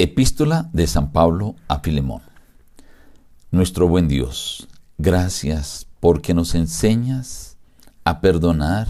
Epístola 0.00 0.70
de 0.72 0.86
San 0.86 1.10
Pablo 1.10 1.56
a 1.66 1.80
Filemón. 1.80 2.22
Nuestro 3.50 3.88
buen 3.88 4.06
Dios, 4.06 4.68
gracias 4.96 5.88
porque 5.98 6.34
nos 6.34 6.54
enseñas 6.54 7.56
a 8.04 8.20
perdonar 8.20 8.86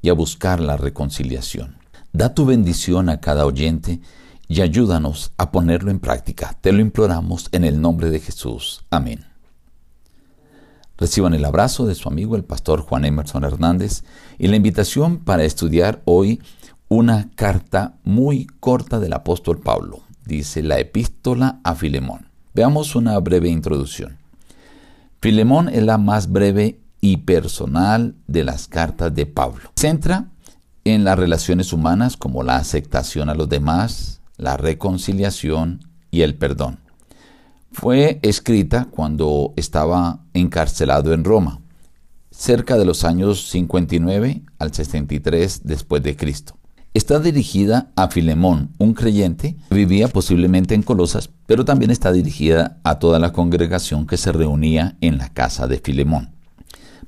y 0.00 0.10
a 0.10 0.12
buscar 0.12 0.60
la 0.60 0.76
reconciliación. 0.76 1.78
Da 2.12 2.34
tu 2.34 2.46
bendición 2.46 3.08
a 3.08 3.18
cada 3.18 3.46
oyente 3.46 3.98
y 4.46 4.60
ayúdanos 4.60 5.32
a 5.38 5.50
ponerlo 5.50 5.90
en 5.90 5.98
práctica. 5.98 6.56
Te 6.60 6.70
lo 6.70 6.82
imploramos 6.82 7.48
en 7.50 7.64
el 7.64 7.80
nombre 7.80 8.08
de 8.08 8.20
Jesús. 8.20 8.84
Amén. 8.90 9.24
Reciban 10.98 11.34
el 11.34 11.46
abrazo 11.46 11.84
de 11.84 11.96
su 11.96 12.08
amigo 12.08 12.36
el 12.36 12.44
pastor 12.44 12.82
Juan 12.82 13.04
Emerson 13.04 13.42
Hernández 13.42 14.04
y 14.38 14.46
la 14.46 14.54
invitación 14.54 15.18
para 15.18 15.42
estudiar 15.42 16.00
hoy 16.04 16.40
una 16.86 17.28
carta 17.34 17.96
muy 18.04 18.46
corta 18.60 19.00
del 19.00 19.14
apóstol 19.14 19.58
Pablo 19.58 20.04
dice 20.28 20.62
la 20.62 20.78
epístola 20.78 21.60
a 21.64 21.74
Filemón. 21.74 22.28
Veamos 22.54 22.94
una 22.94 23.18
breve 23.18 23.48
introducción. 23.48 24.18
Filemón 25.20 25.68
es 25.68 25.82
la 25.82 25.98
más 25.98 26.30
breve 26.30 26.78
y 27.00 27.18
personal 27.18 28.14
de 28.28 28.44
las 28.44 28.68
cartas 28.68 29.14
de 29.14 29.26
Pablo. 29.26 29.72
Centra 29.74 30.28
en 30.84 31.04
las 31.04 31.18
relaciones 31.18 31.72
humanas 31.72 32.16
como 32.16 32.42
la 32.42 32.56
aceptación 32.56 33.28
a 33.28 33.34
los 33.34 33.48
demás, 33.48 34.20
la 34.36 34.56
reconciliación 34.56 35.80
y 36.10 36.20
el 36.20 36.36
perdón. 36.36 36.78
Fue 37.72 38.20
escrita 38.22 38.86
cuando 38.90 39.52
estaba 39.56 40.20
encarcelado 40.34 41.12
en 41.12 41.24
Roma, 41.24 41.60
cerca 42.30 42.76
de 42.76 42.84
los 42.84 43.04
años 43.04 43.48
59 43.48 44.42
al 44.58 44.72
63 44.72 45.62
después 45.64 46.02
de 46.02 46.16
Cristo. 46.16 46.57
Está 46.94 47.20
dirigida 47.20 47.90
a 47.96 48.08
Filemón, 48.08 48.70
un 48.78 48.94
creyente 48.94 49.56
que 49.68 49.74
vivía 49.74 50.08
posiblemente 50.08 50.74
en 50.74 50.82
Colosas, 50.82 51.28
pero 51.46 51.64
también 51.64 51.90
está 51.90 52.12
dirigida 52.12 52.78
a 52.82 52.98
toda 52.98 53.18
la 53.18 53.32
congregación 53.32 54.06
que 54.06 54.16
se 54.16 54.32
reunía 54.32 54.96
en 55.02 55.18
la 55.18 55.28
casa 55.28 55.66
de 55.66 55.78
Filemón. 55.78 56.30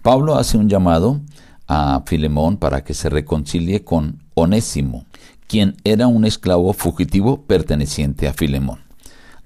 Pablo 0.02 0.36
hace 0.36 0.58
un 0.58 0.68
llamado 0.68 1.20
a 1.66 2.02
Filemón 2.04 2.58
para 2.58 2.84
que 2.84 2.92
se 2.92 3.08
reconcilie 3.08 3.82
con 3.82 4.22
Onésimo, 4.34 5.06
quien 5.46 5.76
era 5.82 6.08
un 6.08 6.26
esclavo 6.26 6.72
fugitivo 6.74 7.42
perteneciente 7.42 8.28
a 8.28 8.34
Filemón. 8.34 8.80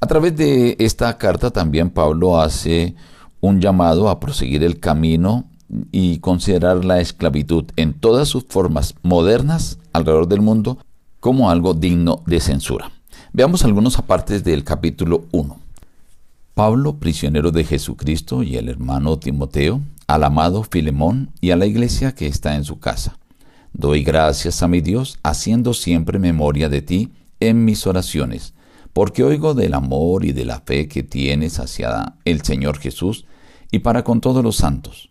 A 0.00 0.06
través 0.06 0.36
de 0.36 0.76
esta 0.80 1.16
carta 1.16 1.50
también 1.50 1.90
Pablo 1.90 2.40
hace 2.40 2.94
un 3.40 3.60
llamado 3.60 4.08
a 4.08 4.20
proseguir 4.20 4.64
el 4.64 4.80
camino 4.80 5.44
y 5.92 6.18
considerar 6.18 6.84
la 6.84 7.00
esclavitud 7.00 7.64
en 7.76 7.94
todas 7.94 8.28
sus 8.28 8.44
formas 8.44 8.94
modernas 9.02 9.78
alrededor 9.92 10.28
del 10.28 10.40
mundo 10.40 10.78
como 11.20 11.50
algo 11.50 11.74
digno 11.74 12.22
de 12.26 12.40
censura. 12.40 12.90
Veamos 13.32 13.64
algunos 13.64 13.98
apartes 13.98 14.44
del 14.44 14.64
capítulo 14.64 15.24
1. 15.32 15.58
Pablo, 16.54 16.96
prisionero 16.98 17.50
de 17.50 17.64
Jesucristo, 17.64 18.42
y 18.42 18.56
el 18.56 18.68
hermano 18.68 19.18
Timoteo, 19.18 19.80
al 20.06 20.24
amado 20.24 20.62
Filemón 20.62 21.30
y 21.40 21.50
a 21.50 21.56
la 21.56 21.66
iglesia 21.66 22.14
que 22.14 22.26
está 22.26 22.54
en 22.54 22.64
su 22.64 22.78
casa. 22.78 23.18
Doy 23.72 24.04
gracias 24.04 24.62
a 24.62 24.68
mi 24.68 24.80
Dios, 24.80 25.18
haciendo 25.24 25.74
siempre 25.74 26.20
memoria 26.20 26.68
de 26.68 26.82
ti 26.82 27.10
en 27.40 27.64
mis 27.64 27.86
oraciones, 27.88 28.54
porque 28.92 29.24
oigo 29.24 29.54
del 29.54 29.74
amor 29.74 30.24
y 30.24 30.32
de 30.32 30.44
la 30.44 30.60
fe 30.60 30.86
que 30.86 31.02
tienes 31.02 31.58
hacia 31.58 32.14
el 32.24 32.42
Señor 32.42 32.78
Jesús 32.78 33.24
y 33.72 33.80
para 33.80 34.04
con 34.04 34.20
todos 34.20 34.44
los 34.44 34.56
santos 34.56 35.10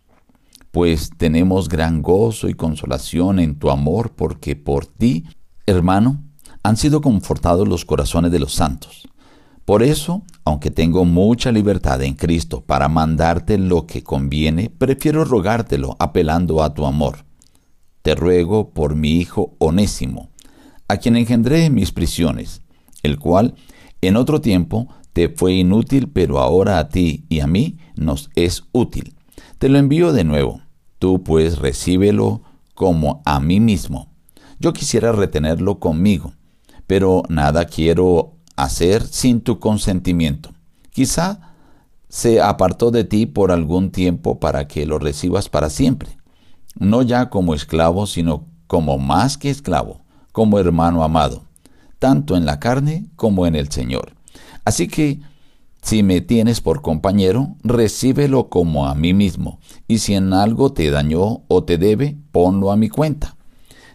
pues 0.74 1.10
tenemos 1.16 1.68
gran 1.68 2.02
gozo 2.02 2.48
y 2.48 2.54
consolación 2.54 3.38
en 3.38 3.60
tu 3.60 3.70
amor, 3.70 4.10
porque 4.16 4.56
por 4.56 4.86
ti, 4.86 5.24
hermano, 5.66 6.24
han 6.64 6.76
sido 6.76 7.00
confortados 7.00 7.68
los 7.68 7.84
corazones 7.84 8.32
de 8.32 8.40
los 8.40 8.54
santos. 8.54 9.08
Por 9.64 9.84
eso, 9.84 10.24
aunque 10.44 10.72
tengo 10.72 11.04
mucha 11.04 11.52
libertad 11.52 12.02
en 12.02 12.14
Cristo 12.14 12.60
para 12.60 12.88
mandarte 12.88 13.56
lo 13.56 13.86
que 13.86 14.02
conviene, 14.02 14.68
prefiero 14.68 15.24
rogártelo 15.24 15.94
apelando 16.00 16.60
a 16.60 16.74
tu 16.74 16.86
amor. 16.86 17.18
Te 18.02 18.16
ruego 18.16 18.70
por 18.70 18.96
mi 18.96 19.12
hijo 19.12 19.54
onésimo, 19.58 20.30
a 20.88 20.96
quien 20.96 21.14
engendré 21.14 21.66
en 21.66 21.74
mis 21.74 21.92
prisiones, 21.92 22.62
el 23.04 23.20
cual 23.20 23.54
en 24.00 24.16
otro 24.16 24.40
tiempo 24.40 24.88
te 25.12 25.28
fue 25.28 25.52
inútil, 25.52 26.08
pero 26.08 26.40
ahora 26.40 26.80
a 26.80 26.88
ti 26.88 27.26
y 27.28 27.38
a 27.38 27.46
mí 27.46 27.78
nos 27.94 28.28
es 28.34 28.64
útil. 28.72 29.14
Te 29.58 29.68
lo 29.68 29.78
envío 29.78 30.12
de 30.12 30.24
nuevo 30.24 30.63
Tú 31.04 31.22
pues 31.22 31.58
recíbelo 31.58 32.40
como 32.72 33.20
a 33.26 33.38
mí 33.38 33.60
mismo. 33.60 34.08
Yo 34.58 34.72
quisiera 34.72 35.12
retenerlo 35.12 35.78
conmigo, 35.78 36.32
pero 36.86 37.24
nada 37.28 37.66
quiero 37.66 38.38
hacer 38.56 39.06
sin 39.06 39.42
tu 39.42 39.58
consentimiento. 39.58 40.54
Quizá 40.92 41.52
se 42.08 42.40
apartó 42.40 42.90
de 42.90 43.04
ti 43.04 43.26
por 43.26 43.52
algún 43.52 43.90
tiempo 43.90 44.40
para 44.40 44.66
que 44.66 44.86
lo 44.86 44.98
recibas 44.98 45.50
para 45.50 45.68
siempre, 45.68 46.16
no 46.78 47.02
ya 47.02 47.28
como 47.28 47.52
esclavo, 47.52 48.06
sino 48.06 48.46
como 48.66 48.96
más 48.96 49.36
que 49.36 49.50
esclavo, 49.50 50.06
como 50.32 50.58
hermano 50.58 51.04
amado, 51.04 51.44
tanto 51.98 52.34
en 52.34 52.46
la 52.46 52.60
carne 52.60 53.10
como 53.14 53.46
en 53.46 53.56
el 53.56 53.70
Señor. 53.70 54.14
Así 54.64 54.88
que 54.88 55.20
si 55.84 56.02
me 56.02 56.22
tienes 56.22 56.62
por 56.62 56.80
compañero, 56.80 57.56
recíbelo 57.62 58.48
como 58.48 58.86
a 58.86 58.94
mí 58.94 59.12
mismo, 59.12 59.58
y 59.86 59.98
si 59.98 60.14
en 60.14 60.32
algo 60.32 60.72
te 60.72 60.90
dañó 60.90 61.42
o 61.46 61.64
te 61.64 61.76
debe, 61.76 62.16
ponlo 62.32 62.72
a 62.72 62.76
mi 62.76 62.88
cuenta. 62.88 63.36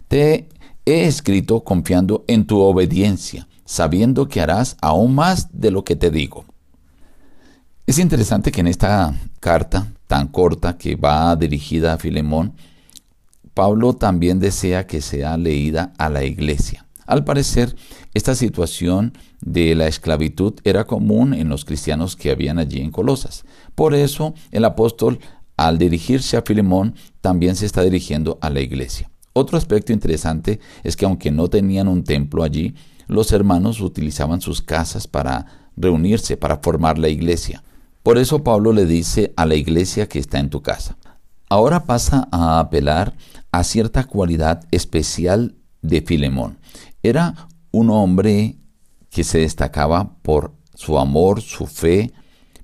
Te 0.07 0.50
he 0.85 1.05
escrito 1.05 1.63
confiando 1.63 2.25
en 2.27 2.45
tu 2.45 2.59
obediencia, 2.59 3.47
sabiendo 3.66 4.27
que 4.27 4.39
harás 4.39 4.77
aún 4.81 5.16
más 5.16 5.47
de 5.51 5.72
lo 5.72 5.83
que 5.83 5.95
te 5.95 6.11
digo. 6.11 6.45
Es 7.88 7.97
interesante 7.97 8.51
que 8.51 8.61
en 8.61 8.67
esta 8.67 9.16
carta 9.39 9.88
tan 10.06 10.27
corta 10.27 10.77
que 10.77 10.95
va 10.95 11.35
dirigida 11.35 11.94
a 11.94 11.97
Filemón, 11.97 12.53
Pablo 13.56 13.94
también 13.94 14.39
desea 14.39 14.85
que 14.85 15.01
sea 15.01 15.38
leída 15.38 15.91
a 15.97 16.07
la 16.09 16.23
iglesia. 16.23 16.85
Al 17.07 17.23
parecer, 17.23 17.75
esta 18.13 18.35
situación 18.35 19.13
de 19.41 19.75
la 19.75 19.88
esclavitud 19.88 20.55
era 20.63 20.85
común 20.85 21.33
en 21.33 21.50
los 21.50 21.66
cristianos 21.66 22.16
que 22.16 22.31
habían 22.31 22.59
allí 22.59 22.81
en 22.81 22.91
Colosas. 22.91 23.45
Por 23.75 23.94
eso, 23.94 24.33
el 24.51 24.66
apóstol, 24.66 25.19
al 25.57 25.77
dirigirse 25.77 26.38
a 26.38 26.41
Filemón, 26.41 26.95
también 27.22 27.55
se 27.55 27.66
está 27.66 27.81
dirigiendo 27.81 28.38
a 28.41 28.50
la 28.50 28.61
iglesia. 28.61 29.09
Otro 29.33 29.57
aspecto 29.57 29.94
interesante 29.94 30.59
es 30.83 30.95
que 30.95 31.05
aunque 31.05 31.31
no 31.31 31.47
tenían 31.47 31.88
un 31.88 32.03
templo 32.03 32.44
allí, 32.44 32.75
los 33.07 33.31
hermanos 33.31 33.81
utilizaban 33.81 34.41
sus 34.41 34.61
casas 34.61 35.07
para 35.07 35.45
reunirse, 35.75 36.38
para 36.38 36.57
formar 36.57 36.97
la 36.97 37.09
iglesia. 37.09 37.63
Por 38.03 38.17
eso 38.17 38.44
Pablo 38.44 38.73
le 38.73 38.85
dice 38.85 39.33
a 39.35 39.45
la 39.45 39.56
iglesia 39.56 40.07
que 40.07 40.19
está 40.19 40.39
en 40.39 40.50
tu 40.50 40.61
casa. 40.61 40.97
Ahora 41.50 41.85
pasa 41.85 42.27
a 42.31 42.59
apelar 42.59 43.16
a 43.51 43.63
cierta 43.63 44.03
cualidad 44.03 44.66
especial 44.71 45.56
de 45.81 46.01
Filemón. 46.01 46.59
Era 47.01 47.47
un 47.71 47.89
hombre 47.89 48.57
que 49.09 49.23
se 49.23 49.39
destacaba 49.39 50.13
por 50.21 50.53
su 50.75 50.97
amor, 50.97 51.41
su 51.41 51.67
fe 51.67 52.11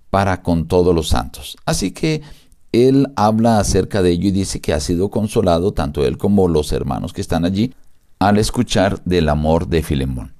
para 0.09 0.41
con 0.41 0.67
todos 0.67 0.95
los 0.95 1.09
santos. 1.09 1.57
Así 1.65 1.91
que 1.91 2.21
él 2.71 3.07
habla 3.15 3.59
acerca 3.59 4.01
de 4.01 4.11
ello 4.11 4.29
y 4.29 4.31
dice 4.31 4.61
que 4.61 4.73
ha 4.73 4.79
sido 4.79 5.09
consolado 5.09 5.73
tanto 5.73 6.05
él 6.05 6.17
como 6.17 6.47
los 6.47 6.71
hermanos 6.71 7.13
que 7.13 7.21
están 7.21 7.45
allí 7.45 7.73
al 8.19 8.37
escuchar 8.37 9.01
del 9.03 9.29
amor 9.29 9.67
de 9.67 9.83
Filemón. 9.83 10.33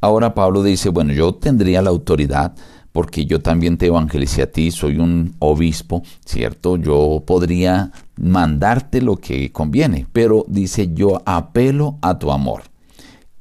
Ahora 0.00 0.34
Pablo 0.34 0.62
dice, 0.62 0.88
bueno, 0.88 1.12
yo 1.12 1.34
tendría 1.34 1.80
la 1.80 1.90
autoridad 1.90 2.54
porque 2.92 3.24
yo 3.24 3.40
también 3.40 3.78
te 3.78 3.86
evangelicé 3.86 4.42
a 4.42 4.50
ti, 4.50 4.70
soy 4.70 4.98
un 4.98 5.34
obispo, 5.38 6.02
¿cierto? 6.26 6.76
Yo 6.76 7.22
podría 7.26 7.90
mandarte 8.16 9.00
lo 9.00 9.16
que 9.16 9.50
conviene, 9.50 10.06
pero 10.12 10.44
dice, 10.48 10.92
yo 10.92 11.22
apelo 11.24 11.98
a 12.02 12.18
tu 12.18 12.30
amor 12.30 12.64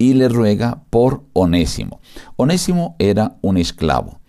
y 0.02 0.16
le 0.16 0.30
ruega 0.30 0.82
por 0.90 1.22
Onésimo. 1.34 2.00
Onésimo 2.36 2.96
era 2.98 3.38
un 3.42 3.58
esclavo 3.58 4.20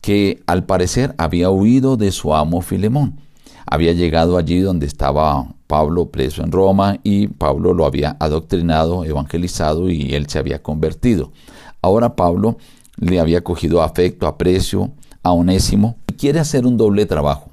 que 0.00 0.42
al 0.46 0.64
parecer 0.64 1.14
había 1.18 1.50
huido 1.50 1.98
de 1.98 2.10
su 2.10 2.34
amo 2.34 2.62
Filemón. 2.62 3.20
Había 3.66 3.92
llegado 3.92 4.38
allí 4.38 4.60
donde 4.60 4.86
estaba 4.86 5.46
Pablo 5.66 6.10
preso 6.10 6.42
en 6.42 6.50
Roma 6.50 7.00
y 7.02 7.26
Pablo 7.28 7.74
lo 7.74 7.84
había 7.84 8.16
adoctrinado, 8.18 9.04
evangelizado 9.04 9.90
y 9.90 10.14
él 10.14 10.26
se 10.26 10.38
había 10.38 10.62
convertido. 10.62 11.32
Ahora 11.82 12.16
Pablo 12.16 12.56
le 12.96 13.20
había 13.20 13.44
cogido 13.44 13.82
afecto, 13.82 14.26
aprecio 14.26 14.90
a 15.22 15.32
Onésimo 15.32 15.98
y 16.08 16.14
quiere 16.14 16.40
hacer 16.40 16.64
un 16.64 16.78
doble 16.78 17.04
trabajo. 17.04 17.50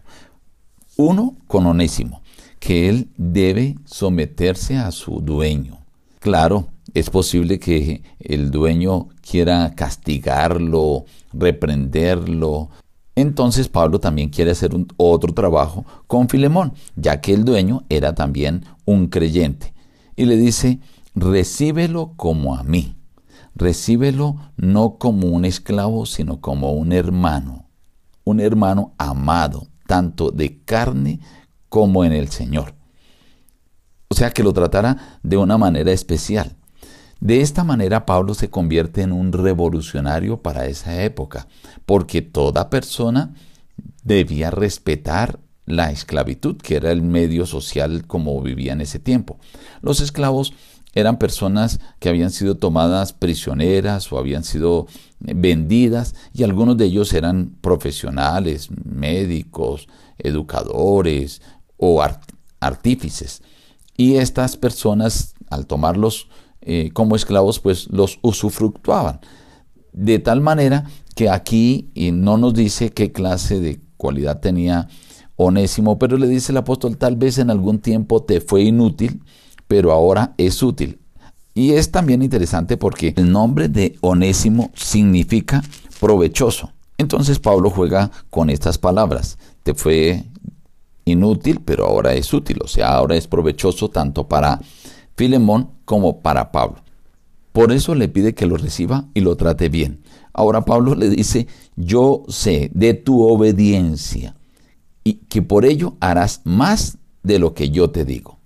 Uno 0.96 1.36
con 1.48 1.66
Onésimo, 1.66 2.22
que 2.62 2.88
él 2.88 3.10
debe 3.18 3.76
someterse 3.84 4.78
a 4.78 4.90
su 4.92 5.20
dueño. 5.20 5.80
Claro, 6.20 6.70
es 6.94 7.10
posible 7.10 7.60
que 7.60 8.04
el 8.20 8.52
dueño 8.52 9.10
quiera 9.22 9.74
castigarlo, 9.76 11.06
reprenderlo. 11.34 12.70
Entonces 13.16 13.68
Pablo 13.68 14.00
también 14.00 14.30
quiere 14.30 14.52
hacer 14.52 14.72
otro 14.98 15.34
trabajo 15.34 15.86
con 16.08 16.30
Filemón, 16.30 16.74
ya 16.96 17.20
que 17.20 17.34
el 17.34 17.46
dueño 17.46 17.84
era 17.90 18.14
también 18.14 18.66
un 18.86 19.08
creyente. 19.08 19.74
Y 20.16 20.26
le 20.26 20.38
dice, 20.38 20.80
recíbelo 21.16 22.14
como 22.16 22.56
a 22.56 22.64
mí, 22.64 22.96
recíbelo 23.56 24.36
no 24.56 24.98
como 24.98 25.28
un 25.28 25.46
esclavo, 25.46 26.06
sino 26.06 26.42
como 26.42 26.74
un 26.74 26.92
hermano, 26.92 27.66
un 28.24 28.40
hermano 28.40 28.94
amado, 28.98 29.68
tanto 29.88 30.32
de 30.32 30.62
carne 30.64 31.20
como 31.70 32.06
en 32.06 32.14
el 32.14 32.30
Señor. 32.30 32.76
O 34.10 34.16
sea, 34.16 34.32
que 34.32 34.44
lo 34.44 34.54
tratara 34.54 35.20
de 35.24 35.38
una 35.38 35.58
manera 35.58 35.92
especial. 35.92 36.56
De 37.20 37.42
esta 37.42 37.64
manera 37.64 38.06
Pablo 38.06 38.34
se 38.34 38.50
convierte 38.50 39.02
en 39.02 39.12
un 39.12 39.34
revolucionario 39.34 40.42
para 40.42 40.68
esa 40.68 41.04
época, 41.04 41.48
porque 41.86 42.22
toda 42.22 42.70
persona 42.70 43.34
debía 44.04 44.52
respetar 44.52 45.40
la 45.66 45.92
esclavitud, 45.92 46.58
que 46.58 46.76
era 46.76 46.92
el 46.92 47.02
medio 47.02 47.46
social 47.46 48.06
como 48.08 48.42
vivía 48.42 48.74
en 48.74 48.82
ese 48.82 49.00
tiempo. 49.00 49.38
Los 49.82 50.00
esclavos 50.00 50.54
eran 50.94 51.20
personas 51.20 51.80
que 52.00 52.10
habían 52.10 52.32
sido 52.32 52.56
tomadas 52.56 53.14
prisioneras 53.14 54.12
o 54.12 54.18
habían 54.18 54.44
sido 54.44 54.88
vendidas 55.20 56.16
y 56.34 56.44
algunos 56.44 56.78
de 56.78 56.86
ellos 56.86 57.14
eran 57.14 57.52
profesionales, 57.62 58.70
médicos, 58.84 59.88
educadores 60.18 61.42
o 61.78 62.04
artífices. 62.60 63.44
Y 63.96 64.16
estas 64.16 64.58
personas, 64.58 65.36
al 65.50 65.68
tomarlos 65.68 66.30
eh, 66.70 66.92
como 66.92 67.16
esclavos, 67.16 67.62
pues 67.62 67.88
los 67.92 68.20
usufructuaban. 68.22 69.22
De 69.94 70.20
tal 70.20 70.42
manera 70.42 70.84
que 71.16 71.30
aquí 71.30 71.90
y 71.94 72.12
no 72.12 72.38
nos 72.38 72.54
dice 72.54 72.90
qué 72.90 73.14
clase 73.14 73.62
de 73.62 73.80
cualidad 73.96 74.42
tenía 74.42 74.90
Onésimo, 75.38 75.98
pero 75.98 76.18
le 76.18 76.28
dice 76.28 76.52
el 76.52 76.58
apóstol, 76.58 76.98
tal 76.98 77.16
vez 77.16 77.38
en 77.38 77.52
algún 77.52 77.80
tiempo 77.80 78.22
te 78.22 78.42
fue 78.42 78.64
inútil, 78.64 79.22
pero 79.70 79.94
ahora 79.94 80.34
es 80.38 80.62
útil. 80.62 81.00
Y 81.54 81.72
es 81.72 81.90
también 81.90 82.22
interesante 82.22 82.76
porque 82.76 83.14
el 83.16 83.32
nombre 83.32 83.70
de 83.70 83.96
Onésimo 84.02 84.70
significa 84.76 85.64
provechoso. 86.02 86.74
Entonces 86.98 87.40
Pablo 87.40 87.70
juega 87.70 88.12
con 88.30 88.50
estas 88.50 88.78
palabras. 88.78 89.38
Te 89.64 89.74
fue 89.74 90.26
inútil, 91.06 91.62
pero 91.64 91.86
ahora 91.86 92.14
es 92.14 92.34
útil. 92.34 92.60
O 92.62 92.68
sea, 92.68 92.90
ahora 92.90 93.16
es 93.16 93.26
provechoso 93.26 93.90
tanto 93.90 94.28
para 94.28 94.60
Filemón 95.18 95.72
como 95.84 96.22
para 96.22 96.52
Pablo. 96.52 96.84
Por 97.52 97.72
eso 97.72 97.96
le 97.96 98.08
pide 98.08 98.36
que 98.36 98.46
lo 98.46 98.56
reciba 98.56 99.08
y 99.16 99.22
lo 99.22 99.36
trate 99.36 99.68
bien. 99.68 100.04
Ahora 100.32 100.64
Pablo 100.64 100.94
le 100.94 101.10
dice, 101.10 101.48
yo 101.76 102.24
sé 102.28 102.70
de 102.74 102.94
tu 102.94 103.24
obediencia 103.24 104.36
y 105.04 105.14
que 105.14 105.42
por 105.42 105.66
ello 105.66 105.98
harás 106.00 106.42
más 106.44 107.00
de 107.24 107.40
lo 107.40 107.56
que 107.56 107.72
yo 107.72 107.90
te 107.90 108.06
digo. 108.06 108.38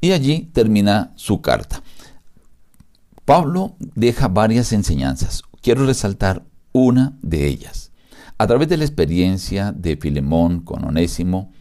Y 0.00 0.10
allí 0.10 0.50
termina 0.52 1.12
su 1.14 1.40
carta. 1.40 1.82
Pablo 3.24 3.76
deja 3.78 4.26
varias 4.26 4.72
enseñanzas. 4.72 5.42
Quiero 5.62 5.86
resaltar 5.86 6.44
una 6.72 7.16
de 7.22 7.46
ellas. 7.46 7.92
A 8.38 8.46
través 8.46 8.68
de 8.68 8.76
la 8.76 8.84
experiencia 8.84 9.70
de 9.70 9.96
Filemón 9.96 10.60
con 10.60 10.84
Onésimo, 10.84 11.52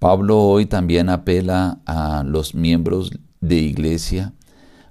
Pablo 0.00 0.40
hoy 0.40 0.66
también 0.66 1.08
apela 1.08 1.80
a 1.86 2.24
los 2.24 2.54
miembros 2.54 3.12
de 3.48 3.56
iglesia 3.56 4.32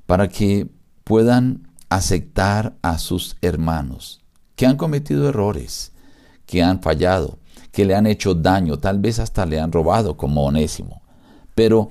para 0.05 0.29
que 0.29 0.67
puedan 1.03 1.67
aceptar 1.89 2.75
a 2.81 2.97
sus 2.97 3.35
hermanos 3.41 4.23
que 4.55 4.65
han 4.65 4.77
cometido 4.77 5.27
errores, 5.29 5.91
que 6.45 6.61
han 6.61 6.81
fallado, 6.81 7.39
que 7.71 7.85
le 7.85 7.95
han 7.95 8.05
hecho 8.05 8.35
daño, 8.35 8.77
tal 8.77 8.99
vez 8.99 9.19
hasta 9.19 9.45
le 9.45 9.59
han 9.59 9.71
robado 9.71 10.15
como 10.15 10.45
onésimo, 10.45 11.01
pero 11.55 11.89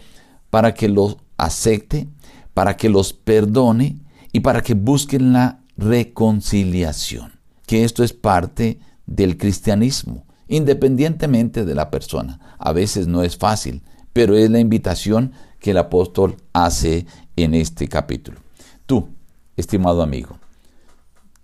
para 0.50 0.75
que 0.75 0.88
los 0.88 1.17
acepte, 1.37 2.09
para 2.55 2.76
que 2.76 2.88
los 2.88 3.12
perdone 3.12 3.99
y 4.32 4.41
para 4.41 4.62
que 4.62 4.75
busquen 4.75 5.32
la 5.32 5.61
reconciliación, 5.76 7.32
que 7.67 7.85
esto 7.85 8.05
es 8.05 8.12
parte 8.12 8.79
del 9.06 9.37
cristianismo, 9.37 10.25
independientemente 10.49 11.64
de 11.64 11.75
la 11.75 11.91
persona. 11.91 12.38
A 12.59 12.73
veces 12.73 13.06
no 13.06 13.23
es 13.23 13.37
fácil, 13.37 13.82
pero 14.12 14.37
es 14.37 14.50
la 14.50 14.61
invitación 14.61 15.32
que 15.62 15.70
el 15.70 15.79
apóstol 15.79 16.37
hace 16.53 17.06
en 17.37 17.55
este 17.55 17.88
capítulo. 17.88 18.41
Tú, 18.85 19.09
estimado 19.56 20.03
amigo, 20.03 20.38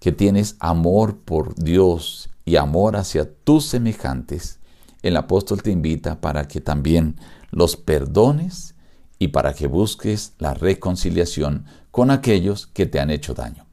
que 0.00 0.12
tienes 0.12 0.56
amor 0.58 1.18
por 1.18 1.54
Dios 1.54 2.28
y 2.44 2.56
amor 2.56 2.96
hacia 2.96 3.32
tus 3.32 3.64
semejantes, 3.64 4.58
el 5.02 5.16
apóstol 5.16 5.62
te 5.62 5.70
invita 5.70 6.20
para 6.20 6.48
que 6.48 6.60
también 6.60 7.16
los 7.52 7.76
perdones 7.76 8.74
y 9.20 9.28
para 9.28 9.54
que 9.54 9.68
busques 9.68 10.32
la 10.38 10.52
reconciliación 10.52 11.64
con 11.92 12.10
aquellos 12.10 12.66
que 12.66 12.86
te 12.86 12.98
han 12.98 13.10
hecho 13.10 13.34
daño. 13.34 13.66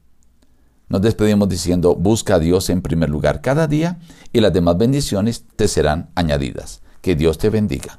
Nos 0.88 1.02
despedimos 1.02 1.48
diciendo, 1.48 1.96
busca 1.96 2.36
a 2.36 2.38
Dios 2.38 2.70
en 2.70 2.82
primer 2.82 3.10
lugar 3.10 3.40
cada 3.40 3.66
día 3.66 3.98
y 4.32 4.40
las 4.40 4.52
demás 4.52 4.78
bendiciones 4.78 5.44
te 5.56 5.66
serán 5.66 6.10
añadidas. 6.14 6.82
Que 7.00 7.16
Dios 7.16 7.38
te 7.38 7.50
bendiga. 7.50 7.98